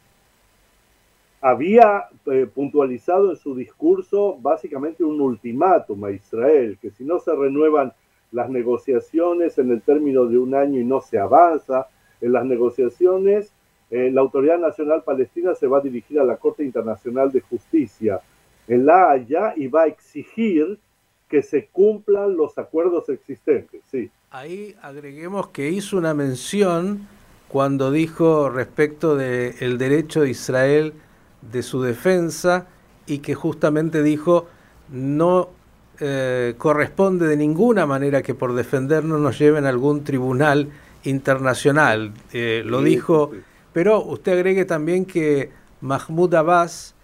había 1.41 2.07
puntualizado 2.55 3.29
en 3.29 3.35
su 3.35 3.53
discurso 3.53 4.35
básicamente 4.41 5.03
un 5.03 5.21
ultimátum 5.21 6.03
a 6.05 6.09
Israel, 6.09 6.79
que 6.81 6.89
si 6.89 7.03
no 7.03 7.19
se 7.19 7.35
renuevan 7.35 7.93
las 8.35 8.49
negociaciones 8.49 9.57
en 9.57 9.71
el 9.71 9.81
término 9.81 10.25
de 10.25 10.37
un 10.37 10.53
año 10.55 10.81
y 10.81 10.83
no 10.83 10.99
se 10.99 11.17
avanza 11.17 11.87
en 12.19 12.33
las 12.33 12.43
negociaciones, 12.45 13.53
eh, 13.89 14.11
la 14.11 14.19
Autoridad 14.19 14.59
Nacional 14.59 15.03
Palestina 15.03 15.55
se 15.55 15.67
va 15.67 15.77
a 15.77 15.81
dirigir 15.81 16.19
a 16.19 16.25
la 16.25 16.35
Corte 16.35 16.65
Internacional 16.65 17.31
de 17.31 17.39
Justicia 17.39 18.19
en 18.67 18.85
La 18.85 19.11
Haya 19.11 19.53
y 19.55 19.67
va 19.67 19.83
a 19.83 19.87
exigir 19.87 20.77
que 21.29 21.41
se 21.41 21.67
cumplan 21.67 22.35
los 22.35 22.57
acuerdos 22.57 23.07
existentes. 23.07 23.81
Sí. 23.89 24.11
Ahí 24.31 24.75
agreguemos 24.81 25.47
que 25.47 25.69
hizo 25.69 25.97
una 25.97 26.13
mención 26.13 27.07
cuando 27.47 27.89
dijo 27.89 28.49
respecto 28.49 29.15
del 29.15 29.77
derecho 29.77 30.21
de 30.21 30.31
Israel 30.31 30.93
de 31.41 31.63
su 31.63 31.81
defensa 31.81 32.67
y 33.07 33.19
que 33.19 33.33
justamente 33.33 34.03
dijo 34.03 34.47
no 34.89 35.49
eh, 35.99 36.55
corresponde 36.57 37.27
de 37.27 37.37
ninguna 37.37 37.85
manera 37.85 38.21
que 38.21 38.33
por 38.33 38.53
defendernos 38.53 39.19
nos 39.19 39.39
lleven 39.39 39.65
a 39.65 39.69
algún 39.69 40.03
tribunal 40.03 40.69
internacional. 41.03 42.13
Eh, 42.33 42.63
lo 42.65 42.81
dijo, 42.81 43.31
pero 43.73 44.03
usted 44.03 44.33
agregue 44.33 44.65
también 44.65 45.05
que 45.05 45.49
Mahmoud 45.81 46.33
Abbas 46.33 46.95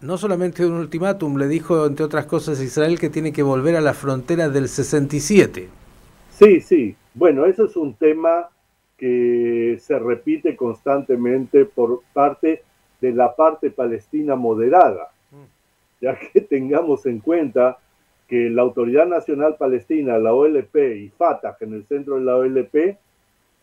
no 0.00 0.16
solamente 0.16 0.64
un 0.64 0.74
ultimátum, 0.74 1.36
le 1.36 1.46
dijo 1.46 1.86
entre 1.86 2.04
otras 2.04 2.26
cosas 2.26 2.58
a 2.60 2.64
Israel 2.64 2.98
que 2.98 3.10
tiene 3.10 3.32
que 3.32 3.42
volver 3.42 3.76
a 3.76 3.80
la 3.80 3.94
frontera 3.94 4.48
del 4.48 4.68
67. 4.68 5.68
Sí, 6.30 6.60
sí. 6.60 6.96
Bueno, 7.14 7.44
eso 7.44 7.66
es 7.66 7.76
un 7.76 7.94
tema 7.94 8.48
que 8.96 9.78
se 9.80 9.98
repite 9.98 10.56
constantemente 10.56 11.64
por 11.64 12.02
parte 12.12 12.62
de 13.00 13.12
la 13.12 13.34
parte 13.34 13.70
palestina 13.70 14.36
moderada, 14.36 15.10
mm. 15.30 16.04
ya 16.04 16.18
que 16.18 16.40
tengamos 16.40 17.06
en 17.06 17.18
cuenta 17.20 17.78
que 18.30 18.48
la 18.48 18.62
Autoridad 18.62 19.06
Nacional 19.06 19.56
Palestina, 19.58 20.16
la 20.16 20.32
OLP 20.32 20.76
y 20.96 21.08
Fatah 21.10 21.56
en 21.60 21.74
el 21.74 21.84
centro 21.84 22.14
de 22.14 22.22
la 22.22 22.36
OLP 22.36 22.96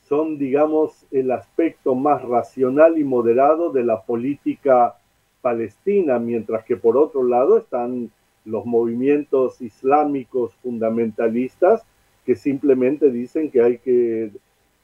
son, 0.08 0.38
digamos, 0.38 1.08
el 1.10 1.32
aspecto 1.32 1.96
más 1.96 2.22
racional 2.22 2.98
y 3.00 3.04
moderado 3.04 3.72
de 3.72 3.84
la 3.84 4.02
política 4.02 4.96
palestina, 5.42 6.20
mientras 6.20 6.66
que 6.66 6.78
por 6.78 6.98
otro 6.98 7.24
lado 7.24 7.58
están 7.58 8.12
los 8.46 8.66
movimientos 8.66 9.62
islámicos 9.62 10.54
fundamentalistas 10.62 11.84
que 12.26 12.36
simplemente 12.36 13.10
dicen 13.10 13.50
que 13.50 13.62
hay 13.62 13.78
que, 13.80 14.32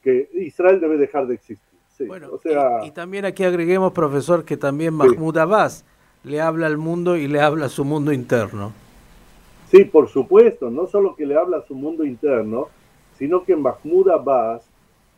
que 0.02 0.28
Israel 0.32 0.80
debe 0.80 0.96
dejar 0.96 1.26
de 1.26 1.34
existir 1.34 1.58
bueno, 2.00 2.40
y, 2.84 2.90
también 2.90 3.24
aquí 3.24 3.44
agreguemos, 3.44 3.92
profesor, 3.92 4.44
que 4.44 4.56
también 4.56 4.94
Mahmoud 4.94 5.38
Abbas 5.38 5.84
le 6.24 6.40
habla 6.40 6.66
al 6.66 6.76
mundo 6.76 7.16
y 7.16 7.28
le 7.28 7.40
habla 7.40 7.66
a 7.66 7.68
su 7.68 7.84
mundo 7.84 8.12
interno. 8.12 8.72
Sí, 9.74 9.84
por 9.84 10.08
supuesto, 10.08 10.70
no 10.70 10.86
solo 10.86 11.16
que 11.16 11.26
le 11.26 11.34
habla 11.34 11.56
a 11.56 11.66
su 11.66 11.74
mundo 11.74 12.04
interno, 12.04 12.68
sino 13.18 13.42
que 13.42 13.56
Mahmoud 13.56 14.08
Abbas 14.08 14.70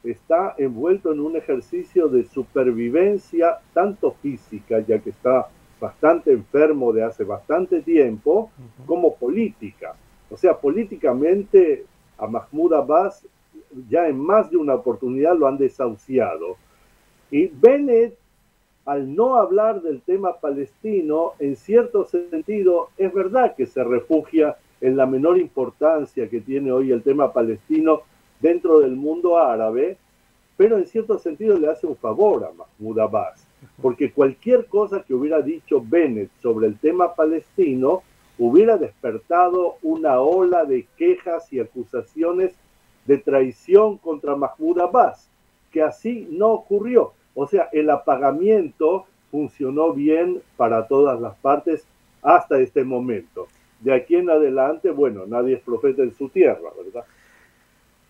está 0.02 0.54
envuelto 0.56 1.12
en 1.12 1.20
un 1.20 1.36
ejercicio 1.36 2.08
de 2.08 2.24
supervivencia, 2.24 3.58
tanto 3.74 4.12
física, 4.12 4.78
ya 4.80 4.98
que 4.98 5.10
está 5.10 5.48
bastante 5.78 6.32
enfermo 6.32 6.90
de 6.94 7.04
hace 7.04 7.22
bastante 7.22 7.82
tiempo, 7.82 8.50
como 8.86 9.16
política. 9.16 9.94
O 10.30 10.38
sea, 10.38 10.56
políticamente 10.56 11.84
a 12.16 12.26
Mahmoud 12.26 12.72
Abbas 12.72 13.26
ya 13.90 14.08
en 14.08 14.18
más 14.18 14.50
de 14.50 14.56
una 14.56 14.72
oportunidad 14.72 15.36
lo 15.36 15.48
han 15.48 15.58
desahuciado. 15.58 16.56
Y 17.30 17.48
Bennett, 17.48 18.16
al 18.86 19.14
no 19.14 19.34
hablar 19.34 19.82
del 19.82 20.00
tema 20.00 20.36
palestino, 20.36 21.32
en 21.40 21.56
cierto 21.56 22.04
sentido, 22.04 22.90
es 22.96 23.12
verdad 23.12 23.56
que 23.56 23.66
se 23.66 23.82
refugia 23.82 24.56
en 24.80 24.96
la 24.96 25.06
menor 25.06 25.38
importancia 25.38 26.28
que 26.28 26.40
tiene 26.40 26.70
hoy 26.70 26.92
el 26.92 27.02
tema 27.02 27.32
palestino 27.32 28.02
dentro 28.40 28.78
del 28.78 28.94
mundo 28.94 29.38
árabe, 29.38 29.98
pero 30.56 30.78
en 30.78 30.86
cierto 30.86 31.18
sentido 31.18 31.58
le 31.58 31.68
hace 31.68 31.86
un 31.86 31.96
favor 31.96 32.44
a 32.44 32.52
Mahmoud 32.52 32.98
Abbas, 33.00 33.44
porque 33.82 34.12
cualquier 34.12 34.66
cosa 34.66 35.02
que 35.02 35.14
hubiera 35.14 35.42
dicho 35.42 35.82
Bennett 35.84 36.30
sobre 36.40 36.68
el 36.68 36.78
tema 36.78 37.14
palestino 37.14 38.02
hubiera 38.38 38.76
despertado 38.76 39.76
una 39.82 40.20
ola 40.20 40.64
de 40.64 40.86
quejas 40.96 41.52
y 41.52 41.58
acusaciones 41.58 42.54
de 43.04 43.18
traición 43.18 43.98
contra 43.98 44.36
Mahmoud 44.36 44.78
Abbas, 44.78 45.28
que 45.72 45.82
así 45.82 46.28
no 46.30 46.52
ocurrió. 46.52 47.15
O 47.36 47.46
sea, 47.46 47.68
el 47.72 47.90
apagamiento 47.90 49.04
funcionó 49.30 49.92
bien 49.92 50.42
para 50.56 50.88
todas 50.88 51.20
las 51.20 51.36
partes 51.36 51.84
hasta 52.22 52.58
este 52.58 52.82
momento. 52.82 53.46
De 53.80 53.94
aquí 53.94 54.16
en 54.16 54.30
adelante, 54.30 54.90
bueno, 54.90 55.26
nadie 55.26 55.54
es 55.54 55.60
profeta 55.60 56.02
en 56.02 56.14
su 56.16 56.30
tierra, 56.30 56.70
¿verdad? 56.82 57.04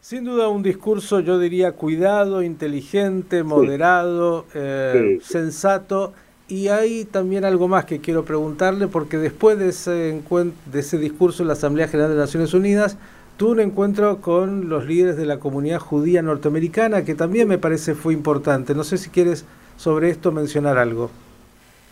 Sin 0.01 0.25
duda 0.25 0.49
un 0.49 0.63
discurso, 0.63 1.19
yo 1.19 1.41
diría, 1.41 1.73
cuidado, 1.73 2.41
inteligente, 2.41 3.43
moderado, 3.43 4.47
eh, 4.55 5.19
sensato. 5.21 6.13
Y 6.47 6.69
hay 6.69 7.05
también 7.05 7.45
algo 7.45 7.67
más 7.67 7.85
que 7.85 8.01
quiero 8.01 8.25
preguntarle, 8.25 8.87
porque 8.87 9.19
después 9.19 9.59
de 9.59 9.71
ese, 9.71 10.23
de 10.71 10.79
ese 10.79 10.99
discurso 10.99 11.43
en 11.43 11.49
la 11.49 11.55
Asamblea 11.55 11.89
General 11.89 12.13
de 12.13 12.17
Naciones 12.17 12.55
Unidas, 12.55 12.97
tuvo 13.37 13.53
un 13.53 13.61
encuentro 13.61 14.21
con 14.21 14.69
los 14.69 14.87
líderes 14.87 15.17
de 15.17 15.27
la 15.27 15.39
comunidad 15.39 15.79
judía 15.79 16.23
norteamericana, 16.23 17.05
que 17.05 17.15
también 17.15 17.49
me 17.49 17.59
parece 17.59 17.95
fue 17.95 18.15
importante. 18.15 18.75
No 18.75 18.85
sé 18.85 18.99
si 18.99 19.11
quieres 19.11 19.47
sobre 19.77 20.11
esto 20.11 20.33
mencionar 20.33 20.79
algo. 20.79 21.11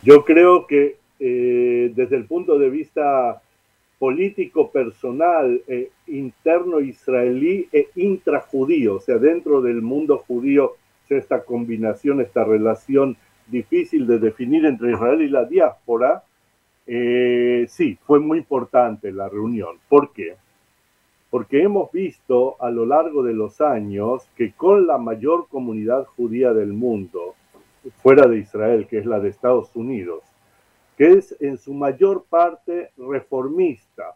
Yo 0.03 0.25
creo 0.25 0.67
que 0.67 0.97
eh, 1.21 1.93
desde 1.95 2.17
el 2.17 2.25
punto 2.25 2.59
de 2.59 2.71
vista 2.71 3.41
político 3.99 4.71
personal, 4.71 5.63
eh, 5.67 5.91
interno 6.09 6.81
israelí 6.81 7.69
e 7.73 7.89
intrajudío, 7.95 8.97
o 8.97 9.01
sea, 9.01 9.17
dentro 9.17 9.63
del 9.63 9.83
mundo 9.83 10.19
judío, 10.19 10.75
esta 11.09 11.45
combinación, 11.45 12.21
esta 12.21 12.45
relación 12.45 13.17
difícil 13.47 14.07
de 14.07 14.19
definir 14.19 14.65
entre 14.67 14.93
Israel 14.93 15.23
y 15.23 15.29
la 15.29 15.45
diáspora, 15.45 16.25
eh, 16.87 17.67
sí, 17.69 17.99
fue 18.07 18.21
muy 18.21 18.39
importante 18.39 19.13
la 19.13 19.29
reunión. 19.29 19.77
¿Por 19.89 20.13
qué? 20.13 20.35
Porque 21.35 21.65
hemos 21.65 21.91
visto 21.91 22.55
a 22.61 22.71
lo 22.71 22.87
largo 22.87 23.25
de 23.25 23.33
los 23.33 23.61
años 23.61 24.23
que 24.37 24.53
con 24.53 24.87
la 24.87 24.99
mayor 24.99 25.49
comunidad 25.49 26.05
judía 26.05 26.53
del 26.53 26.73
mundo, 26.73 27.35
fuera 28.05 28.29
de 28.29 28.39
Israel, 28.39 28.87
que 28.87 28.99
es 28.99 29.05
la 29.05 29.19
de 29.19 29.31
Estados 29.31 29.75
Unidos, 29.75 30.23
que 30.97 31.15
es 31.15 31.35
en 31.41 31.59
su 31.59 31.75
mayor 31.75 32.23
parte 32.31 32.93
reformista, 32.97 34.15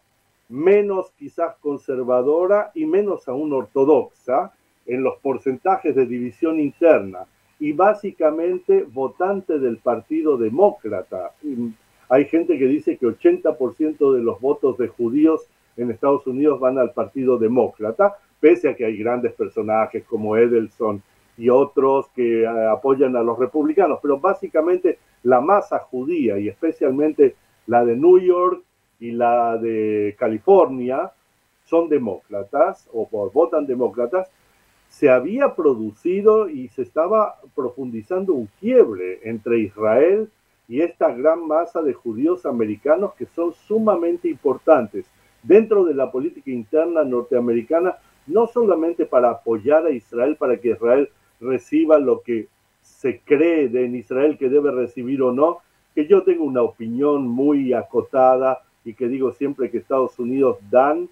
menos 0.48 1.10
quizás 1.18 1.56
conservadora 1.56 2.70
y 2.72 2.87
menos 2.87 3.26
aún 3.26 3.52
ortodoxa 3.52 4.52
en 4.87 5.02
los 5.02 5.18
porcentajes 5.18 5.96
de 5.96 6.06
división 6.06 6.60
interna 6.60 7.26
y 7.58 7.72
básicamente 7.72 8.84
votante 8.84 9.58
del 9.58 9.78
Partido 9.78 10.37
Demócrata. 10.37 11.32
Hay 12.08 12.26
gente 12.26 12.56
que 12.60 12.66
dice 12.66 12.96
que 12.96 13.06
80% 13.06 14.14
de 14.14 14.22
los 14.22 14.40
votos 14.40 14.78
de 14.78 14.87
judíos 14.87 15.48
en 15.78 15.90
Estados 15.90 16.26
Unidos 16.26 16.61
van 16.61 16.78
al 16.78 16.92
Partido 16.92 17.38
Demócrata, 17.38 18.16
pese 18.40 18.68
a 18.68 18.76
que 18.76 18.85
hay 18.85 18.99
grandes 18.99 19.32
personajes 19.32 20.04
como 20.04 20.37
Edelson 20.37 21.02
y 21.37 21.49
otros 21.49 22.08
que 22.14 22.42
eh, 22.42 22.47
apoyan 22.47 23.16
a 23.16 23.23
los 23.23 23.38
republicanos, 23.38 24.00
pero 24.02 24.18
básicamente 24.18 24.99
la 25.23 25.40
masa 25.40 25.78
judía 25.78 26.38
y 26.38 26.49
especialmente 26.49 27.37
la 27.66 27.85
de 27.85 27.97
New 27.97 28.18
York 28.18 28.62
y 28.99 29.12
la 29.12 29.56
de 29.56 30.16
California 30.18 31.12
son 31.64 31.88
demócratas 31.88 32.88
o 32.92 33.06
votan 33.32 33.66
demócratas, 33.66 34.30
se 34.88 35.11
había 35.11 35.54
producido 35.54 36.49
y 36.49 36.68
se 36.68 36.82
estaba 36.82 37.37
profundizando 37.54 38.32
un 38.32 38.49
quiebre 38.58 39.20
entre 39.23 39.58
Israel 39.61 40.30
y 40.66 40.80
esta 40.80 41.12
gran 41.12 41.47
masa 41.47 41.82
de 41.82 41.92
judíos 41.92 42.47
americanos 42.47 43.14
que 43.14 43.26
son 43.26 43.52
sumamente 43.52 44.28
importantes 44.28 45.06
dentro 45.42 45.85
de 45.85 45.95
la 45.95 46.11
política 46.11 46.50
interna 46.50 47.04
norteamericana, 47.04 47.97
no 48.26 48.47
solamente 48.47 49.07
para 49.07 49.30
apoyar 49.30 49.87
a 49.87 49.90
Israel, 49.90 50.37
para 50.37 50.59
que 50.59 50.71
Israel 50.71 51.09
reciba 51.40 51.99
lo 51.99 52.23
que 52.23 52.49
se 52.83 53.21
cree 53.21 53.68
de 53.68 53.85
en 53.85 53.95
Israel 53.97 54.37
que 54.38 54.49
debe 54.49 54.71
recibir 54.71 55.23
o 55.23 55.33
no, 55.33 55.59
que 55.95 56.07
yo 56.07 56.23
tengo 56.23 56.45
una 56.45 56.62
opinión 56.62 57.26
muy 57.26 57.73
acotada 57.73 58.62
y 58.85 58.95
que 58.95 59.09
digo 59.09 59.33
siempre 59.33 59.71
que 59.71 59.78
Estados 59.78 60.18
Unidos 60.18 60.59
dan 60.71 61.09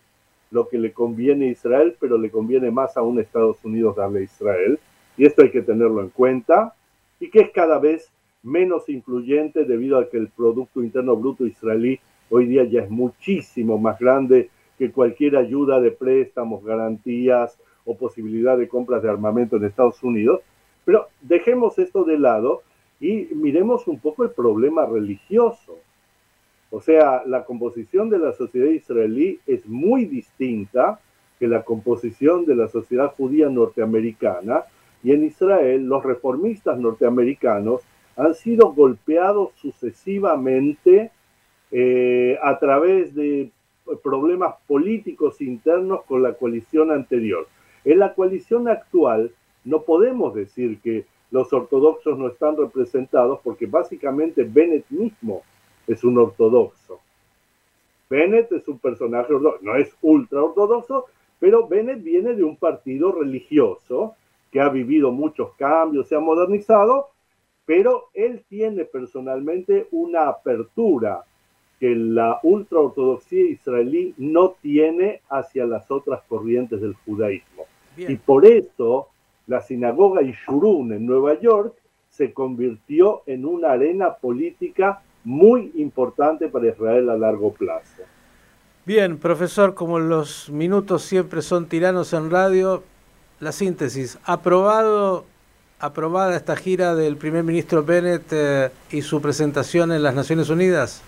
lo 0.50 0.68
que 0.68 0.78
le 0.78 0.92
conviene 0.92 1.46
a 1.46 1.50
Israel, 1.50 1.96
pero 1.98 2.18
le 2.18 2.30
conviene 2.30 2.70
más 2.70 2.96
a 2.96 3.02
Estados 3.20 3.64
Unidos 3.64 3.96
darle 3.96 4.20
a 4.20 4.22
Israel. 4.22 4.78
Y 5.16 5.26
esto 5.26 5.42
hay 5.42 5.50
que 5.50 5.62
tenerlo 5.62 6.00
en 6.00 6.10
cuenta. 6.10 6.74
Y 7.18 7.30
que 7.30 7.40
es 7.40 7.50
cada 7.50 7.78
vez 7.78 8.10
menos 8.42 8.88
influyente 8.88 9.64
debido 9.64 9.98
a 9.98 10.08
que 10.08 10.18
el 10.18 10.28
Producto 10.28 10.82
Interno 10.82 11.16
Bruto 11.16 11.46
israelí 11.46 11.98
hoy 12.30 12.46
día 12.46 12.64
ya 12.64 12.82
es 12.82 12.90
muchísimo 12.90 13.78
más 13.78 13.98
grande 13.98 14.50
que 14.78 14.90
cualquier 14.90 15.36
ayuda 15.36 15.80
de 15.80 15.90
préstamos, 15.90 16.64
garantías 16.64 17.58
o 17.84 17.96
posibilidad 17.96 18.58
de 18.58 18.68
compras 18.68 19.02
de 19.02 19.10
armamento 19.10 19.56
en 19.56 19.64
Estados 19.64 20.02
Unidos. 20.02 20.40
Pero 20.84 21.06
dejemos 21.20 21.78
esto 21.78 22.04
de 22.04 22.18
lado 22.18 22.62
y 23.00 23.28
miremos 23.34 23.86
un 23.88 23.98
poco 23.98 24.24
el 24.24 24.30
problema 24.30 24.86
religioso. 24.86 25.78
O 26.70 26.80
sea, 26.80 27.22
la 27.26 27.44
composición 27.44 28.10
de 28.10 28.18
la 28.18 28.32
sociedad 28.32 28.68
israelí 28.68 29.40
es 29.46 29.66
muy 29.66 30.04
distinta 30.04 31.00
que 31.38 31.46
la 31.46 31.62
composición 31.62 32.44
de 32.44 32.56
la 32.56 32.68
sociedad 32.68 33.14
judía 33.16 33.48
norteamericana 33.48 34.64
y 35.02 35.12
en 35.12 35.24
Israel 35.24 35.86
los 35.86 36.02
reformistas 36.02 36.78
norteamericanos 36.78 37.82
han 38.16 38.34
sido 38.34 38.72
golpeados 38.72 39.50
sucesivamente 39.56 41.10
eh, 41.70 42.38
a 42.42 42.58
través 42.58 43.14
de 43.14 43.50
problemas 44.02 44.54
políticos 44.66 45.40
internos 45.40 46.02
con 46.04 46.22
la 46.22 46.34
coalición 46.34 46.90
anterior. 46.90 47.46
En 47.84 47.98
la 48.00 48.14
coalición 48.14 48.68
actual 48.68 49.30
no 49.64 49.82
podemos 49.82 50.34
decir 50.34 50.80
que 50.80 51.06
los 51.30 51.52
ortodoxos 51.52 52.18
no 52.18 52.28
están 52.28 52.56
representados 52.56 53.40
porque 53.42 53.66
básicamente 53.66 54.44
Bennett 54.44 54.88
mismo 54.90 55.42
es 55.86 56.02
un 56.04 56.18
ortodoxo. 56.18 57.00
Bennett 58.08 58.52
es 58.52 58.66
un 58.68 58.78
personaje 58.78 59.32
no 59.60 59.74
es 59.76 59.94
ultra 60.02 60.42
ortodoxo, 60.42 61.06
pero 61.38 61.66
Bennett 61.66 62.02
viene 62.02 62.34
de 62.34 62.44
un 62.44 62.56
partido 62.56 63.12
religioso 63.12 64.14
que 64.52 64.60
ha 64.60 64.68
vivido 64.68 65.10
muchos 65.10 65.52
cambios, 65.54 66.08
se 66.08 66.14
ha 66.14 66.20
modernizado, 66.20 67.10
pero 67.64 68.08
él 68.14 68.44
tiene 68.48 68.84
personalmente 68.84 69.88
una 69.90 70.28
apertura 70.28 71.24
que 71.78 71.94
la 71.94 72.40
ultraortodoxia 72.42 73.44
israelí 73.44 74.14
no 74.16 74.56
tiene 74.62 75.20
hacia 75.28 75.66
las 75.66 75.90
otras 75.90 76.22
corrientes 76.28 76.80
del 76.80 76.94
judaísmo. 77.04 77.64
Y 77.96 78.16
por 78.16 78.44
eso 78.46 79.08
la 79.46 79.60
sinagoga 79.60 80.22
Ishurun 80.22 80.92
en 80.92 81.06
Nueva 81.06 81.38
York 81.40 81.74
se 82.10 82.32
convirtió 82.32 83.22
en 83.26 83.44
una 83.44 83.72
arena 83.72 84.14
política 84.14 85.02
muy 85.24 85.72
importante 85.74 86.48
para 86.48 86.68
Israel 86.68 87.10
a 87.10 87.16
largo 87.16 87.52
plazo. 87.52 88.02
Bien, 88.84 89.18
profesor, 89.18 89.74
como 89.74 89.98
los 89.98 90.48
minutos 90.48 91.02
siempre 91.02 91.42
son 91.42 91.66
tiranos 91.66 92.12
en 92.12 92.30
radio, 92.30 92.84
la 93.40 93.52
síntesis, 93.52 94.18
aprobado, 94.24 95.24
aprobada 95.80 96.36
esta 96.36 96.56
gira 96.56 96.94
del 96.94 97.16
primer 97.16 97.42
ministro 97.42 97.82
Bennett 97.82 98.24
eh, 98.30 98.70
y 98.90 99.02
su 99.02 99.20
presentación 99.20 99.92
en 99.92 100.02
las 100.02 100.14
Naciones 100.14 100.48
Unidas. 100.48 101.02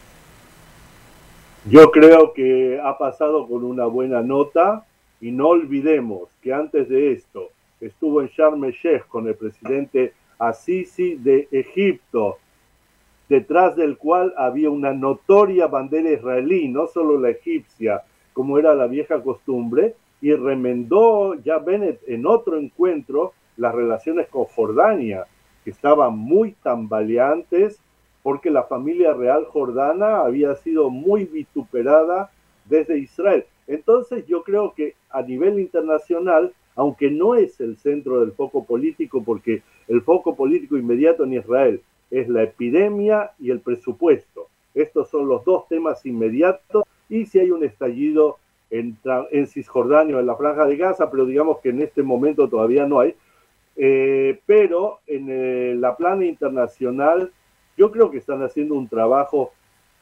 Yo 1.71 1.91
creo 1.91 2.33
que 2.33 2.81
ha 2.83 2.97
pasado 2.97 3.47
con 3.47 3.63
una 3.63 3.85
buena 3.85 4.23
nota 4.23 4.87
y 5.21 5.31
no 5.31 5.49
olvidemos 5.49 6.31
que 6.41 6.55
antes 6.55 6.89
de 6.89 7.13
esto 7.13 7.51
estuvo 7.79 8.23
en 8.23 8.29
Sharm 8.29 8.65
el 8.65 8.73
Sheikh 8.73 9.07
con 9.07 9.29
el 9.29 9.35
presidente 9.35 10.15
Assisi 10.39 11.17
de 11.17 11.47
Egipto, 11.51 12.39
detrás 13.29 13.77
del 13.77 13.99
cual 13.99 14.33
había 14.39 14.71
una 14.71 14.95
notoria 14.95 15.67
bandera 15.67 16.11
israelí, 16.11 16.69
no 16.69 16.87
solo 16.87 17.21
la 17.21 17.29
egipcia, 17.29 18.03
como 18.33 18.59
era 18.59 18.75
la 18.75 18.87
vieja 18.87 19.23
costumbre, 19.23 19.95
y 20.23 20.33
remendó 20.33 21.35
ya 21.35 21.59
Bennett 21.59 22.01
en 22.07 22.27
otro 22.27 22.57
encuentro 22.57 23.35
las 23.59 23.75
relaciones 23.75 24.29
con 24.29 24.47
Jordania, 24.47 25.27
que 25.65 25.71
estaban 25.71 26.17
muy 26.17 26.53
tambaleantes 26.63 27.79
porque 28.29 28.51
la 28.51 28.65
familia 28.65 29.15
real 29.15 29.47
jordana 29.47 30.21
había 30.21 30.55
sido 30.57 30.91
muy 30.91 31.25
vituperada 31.25 32.31
desde 32.67 32.99
Israel. 32.99 33.47
Entonces 33.67 34.27
yo 34.27 34.43
creo 34.43 34.75
que 34.75 34.97
a 35.09 35.23
nivel 35.23 35.59
internacional, 35.59 36.53
aunque 36.77 37.11
no 37.11 37.37
es 37.37 37.59
el 37.59 37.79
centro 37.79 38.21
del 38.21 38.33
foco 38.33 38.67
político, 38.67 39.23
porque 39.25 39.63
el 39.87 40.03
foco 40.03 40.37
político 40.37 40.77
inmediato 40.77 41.25
en 41.25 41.33
Israel 41.33 41.81
es 42.11 42.29
la 42.29 42.43
epidemia 42.43 43.31
y 43.39 43.51
el 43.51 43.61
presupuesto. 43.61 44.49
Estos 44.75 45.09
son 45.09 45.27
los 45.27 45.43
dos 45.47 45.67
temas 45.67 46.05
inmediatos 46.05 46.85
y 47.09 47.25
si 47.25 47.41
hay 47.41 47.51
un 47.51 47.65
estallido 47.65 48.37
en, 48.69 48.99
Cisjordania 49.47 50.19
o 50.19 50.21
en 50.21 50.27
la 50.27 50.37
Franja 50.37 50.67
de 50.67 50.77
Gaza, 50.77 51.11
pero 51.11 51.25
digamos 51.25 51.61
que 51.61 51.71
en 51.71 51.81
este 51.81 52.03
momento 52.03 52.47
todavía 52.47 52.87
no 52.87 53.01
hay. 53.01 53.15
Eh, 53.75 54.39
pero 54.45 54.99
en 55.07 55.29
eh, 55.31 55.75
la 55.77 55.97
plana 55.97 56.27
internacional 56.27 57.33
yo 57.79 57.93
creo 57.93 58.11
que 58.11 58.19
están 58.19 58.43
haciendo 58.43 58.75
un 58.75 58.89
trabajo, 58.89 59.53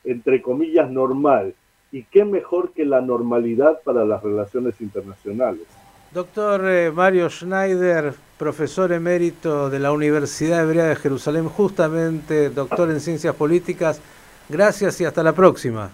entre 0.02 0.40
comillas, 0.42 0.90
normal. 0.90 1.54
Y 1.92 2.02
qué 2.04 2.24
mejor 2.24 2.72
que 2.72 2.84
la 2.84 3.00
normalidad 3.00 3.80
para 3.84 4.04
las 4.04 4.22
relaciones 4.22 4.80
internacionales. 4.80 5.66
Doctor 6.12 6.62
eh, 6.66 6.90
Mario 6.90 7.28
Schneider, 7.28 8.14
profesor 8.38 8.92
emérito 8.92 9.68
de 9.68 9.78
la 9.78 9.92
Universidad 9.92 10.62
Hebrea 10.62 10.86
de 10.86 10.96
Jerusalén, 10.96 11.48
justamente 11.48 12.48
doctor 12.50 12.90
en 12.90 13.00
ciencias 13.00 13.34
políticas, 13.34 14.00
gracias 14.48 15.00
y 15.00 15.04
hasta 15.04 15.22
la 15.22 15.32
próxima. 15.32 15.90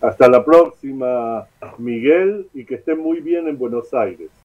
Hasta 0.00 0.28
la 0.28 0.44
próxima, 0.44 1.46
Miguel, 1.78 2.48
y 2.54 2.64
que 2.64 2.76
esté 2.76 2.94
muy 2.94 3.20
bien 3.20 3.48
en 3.48 3.58
Buenos 3.58 3.92
Aires. 3.94 4.30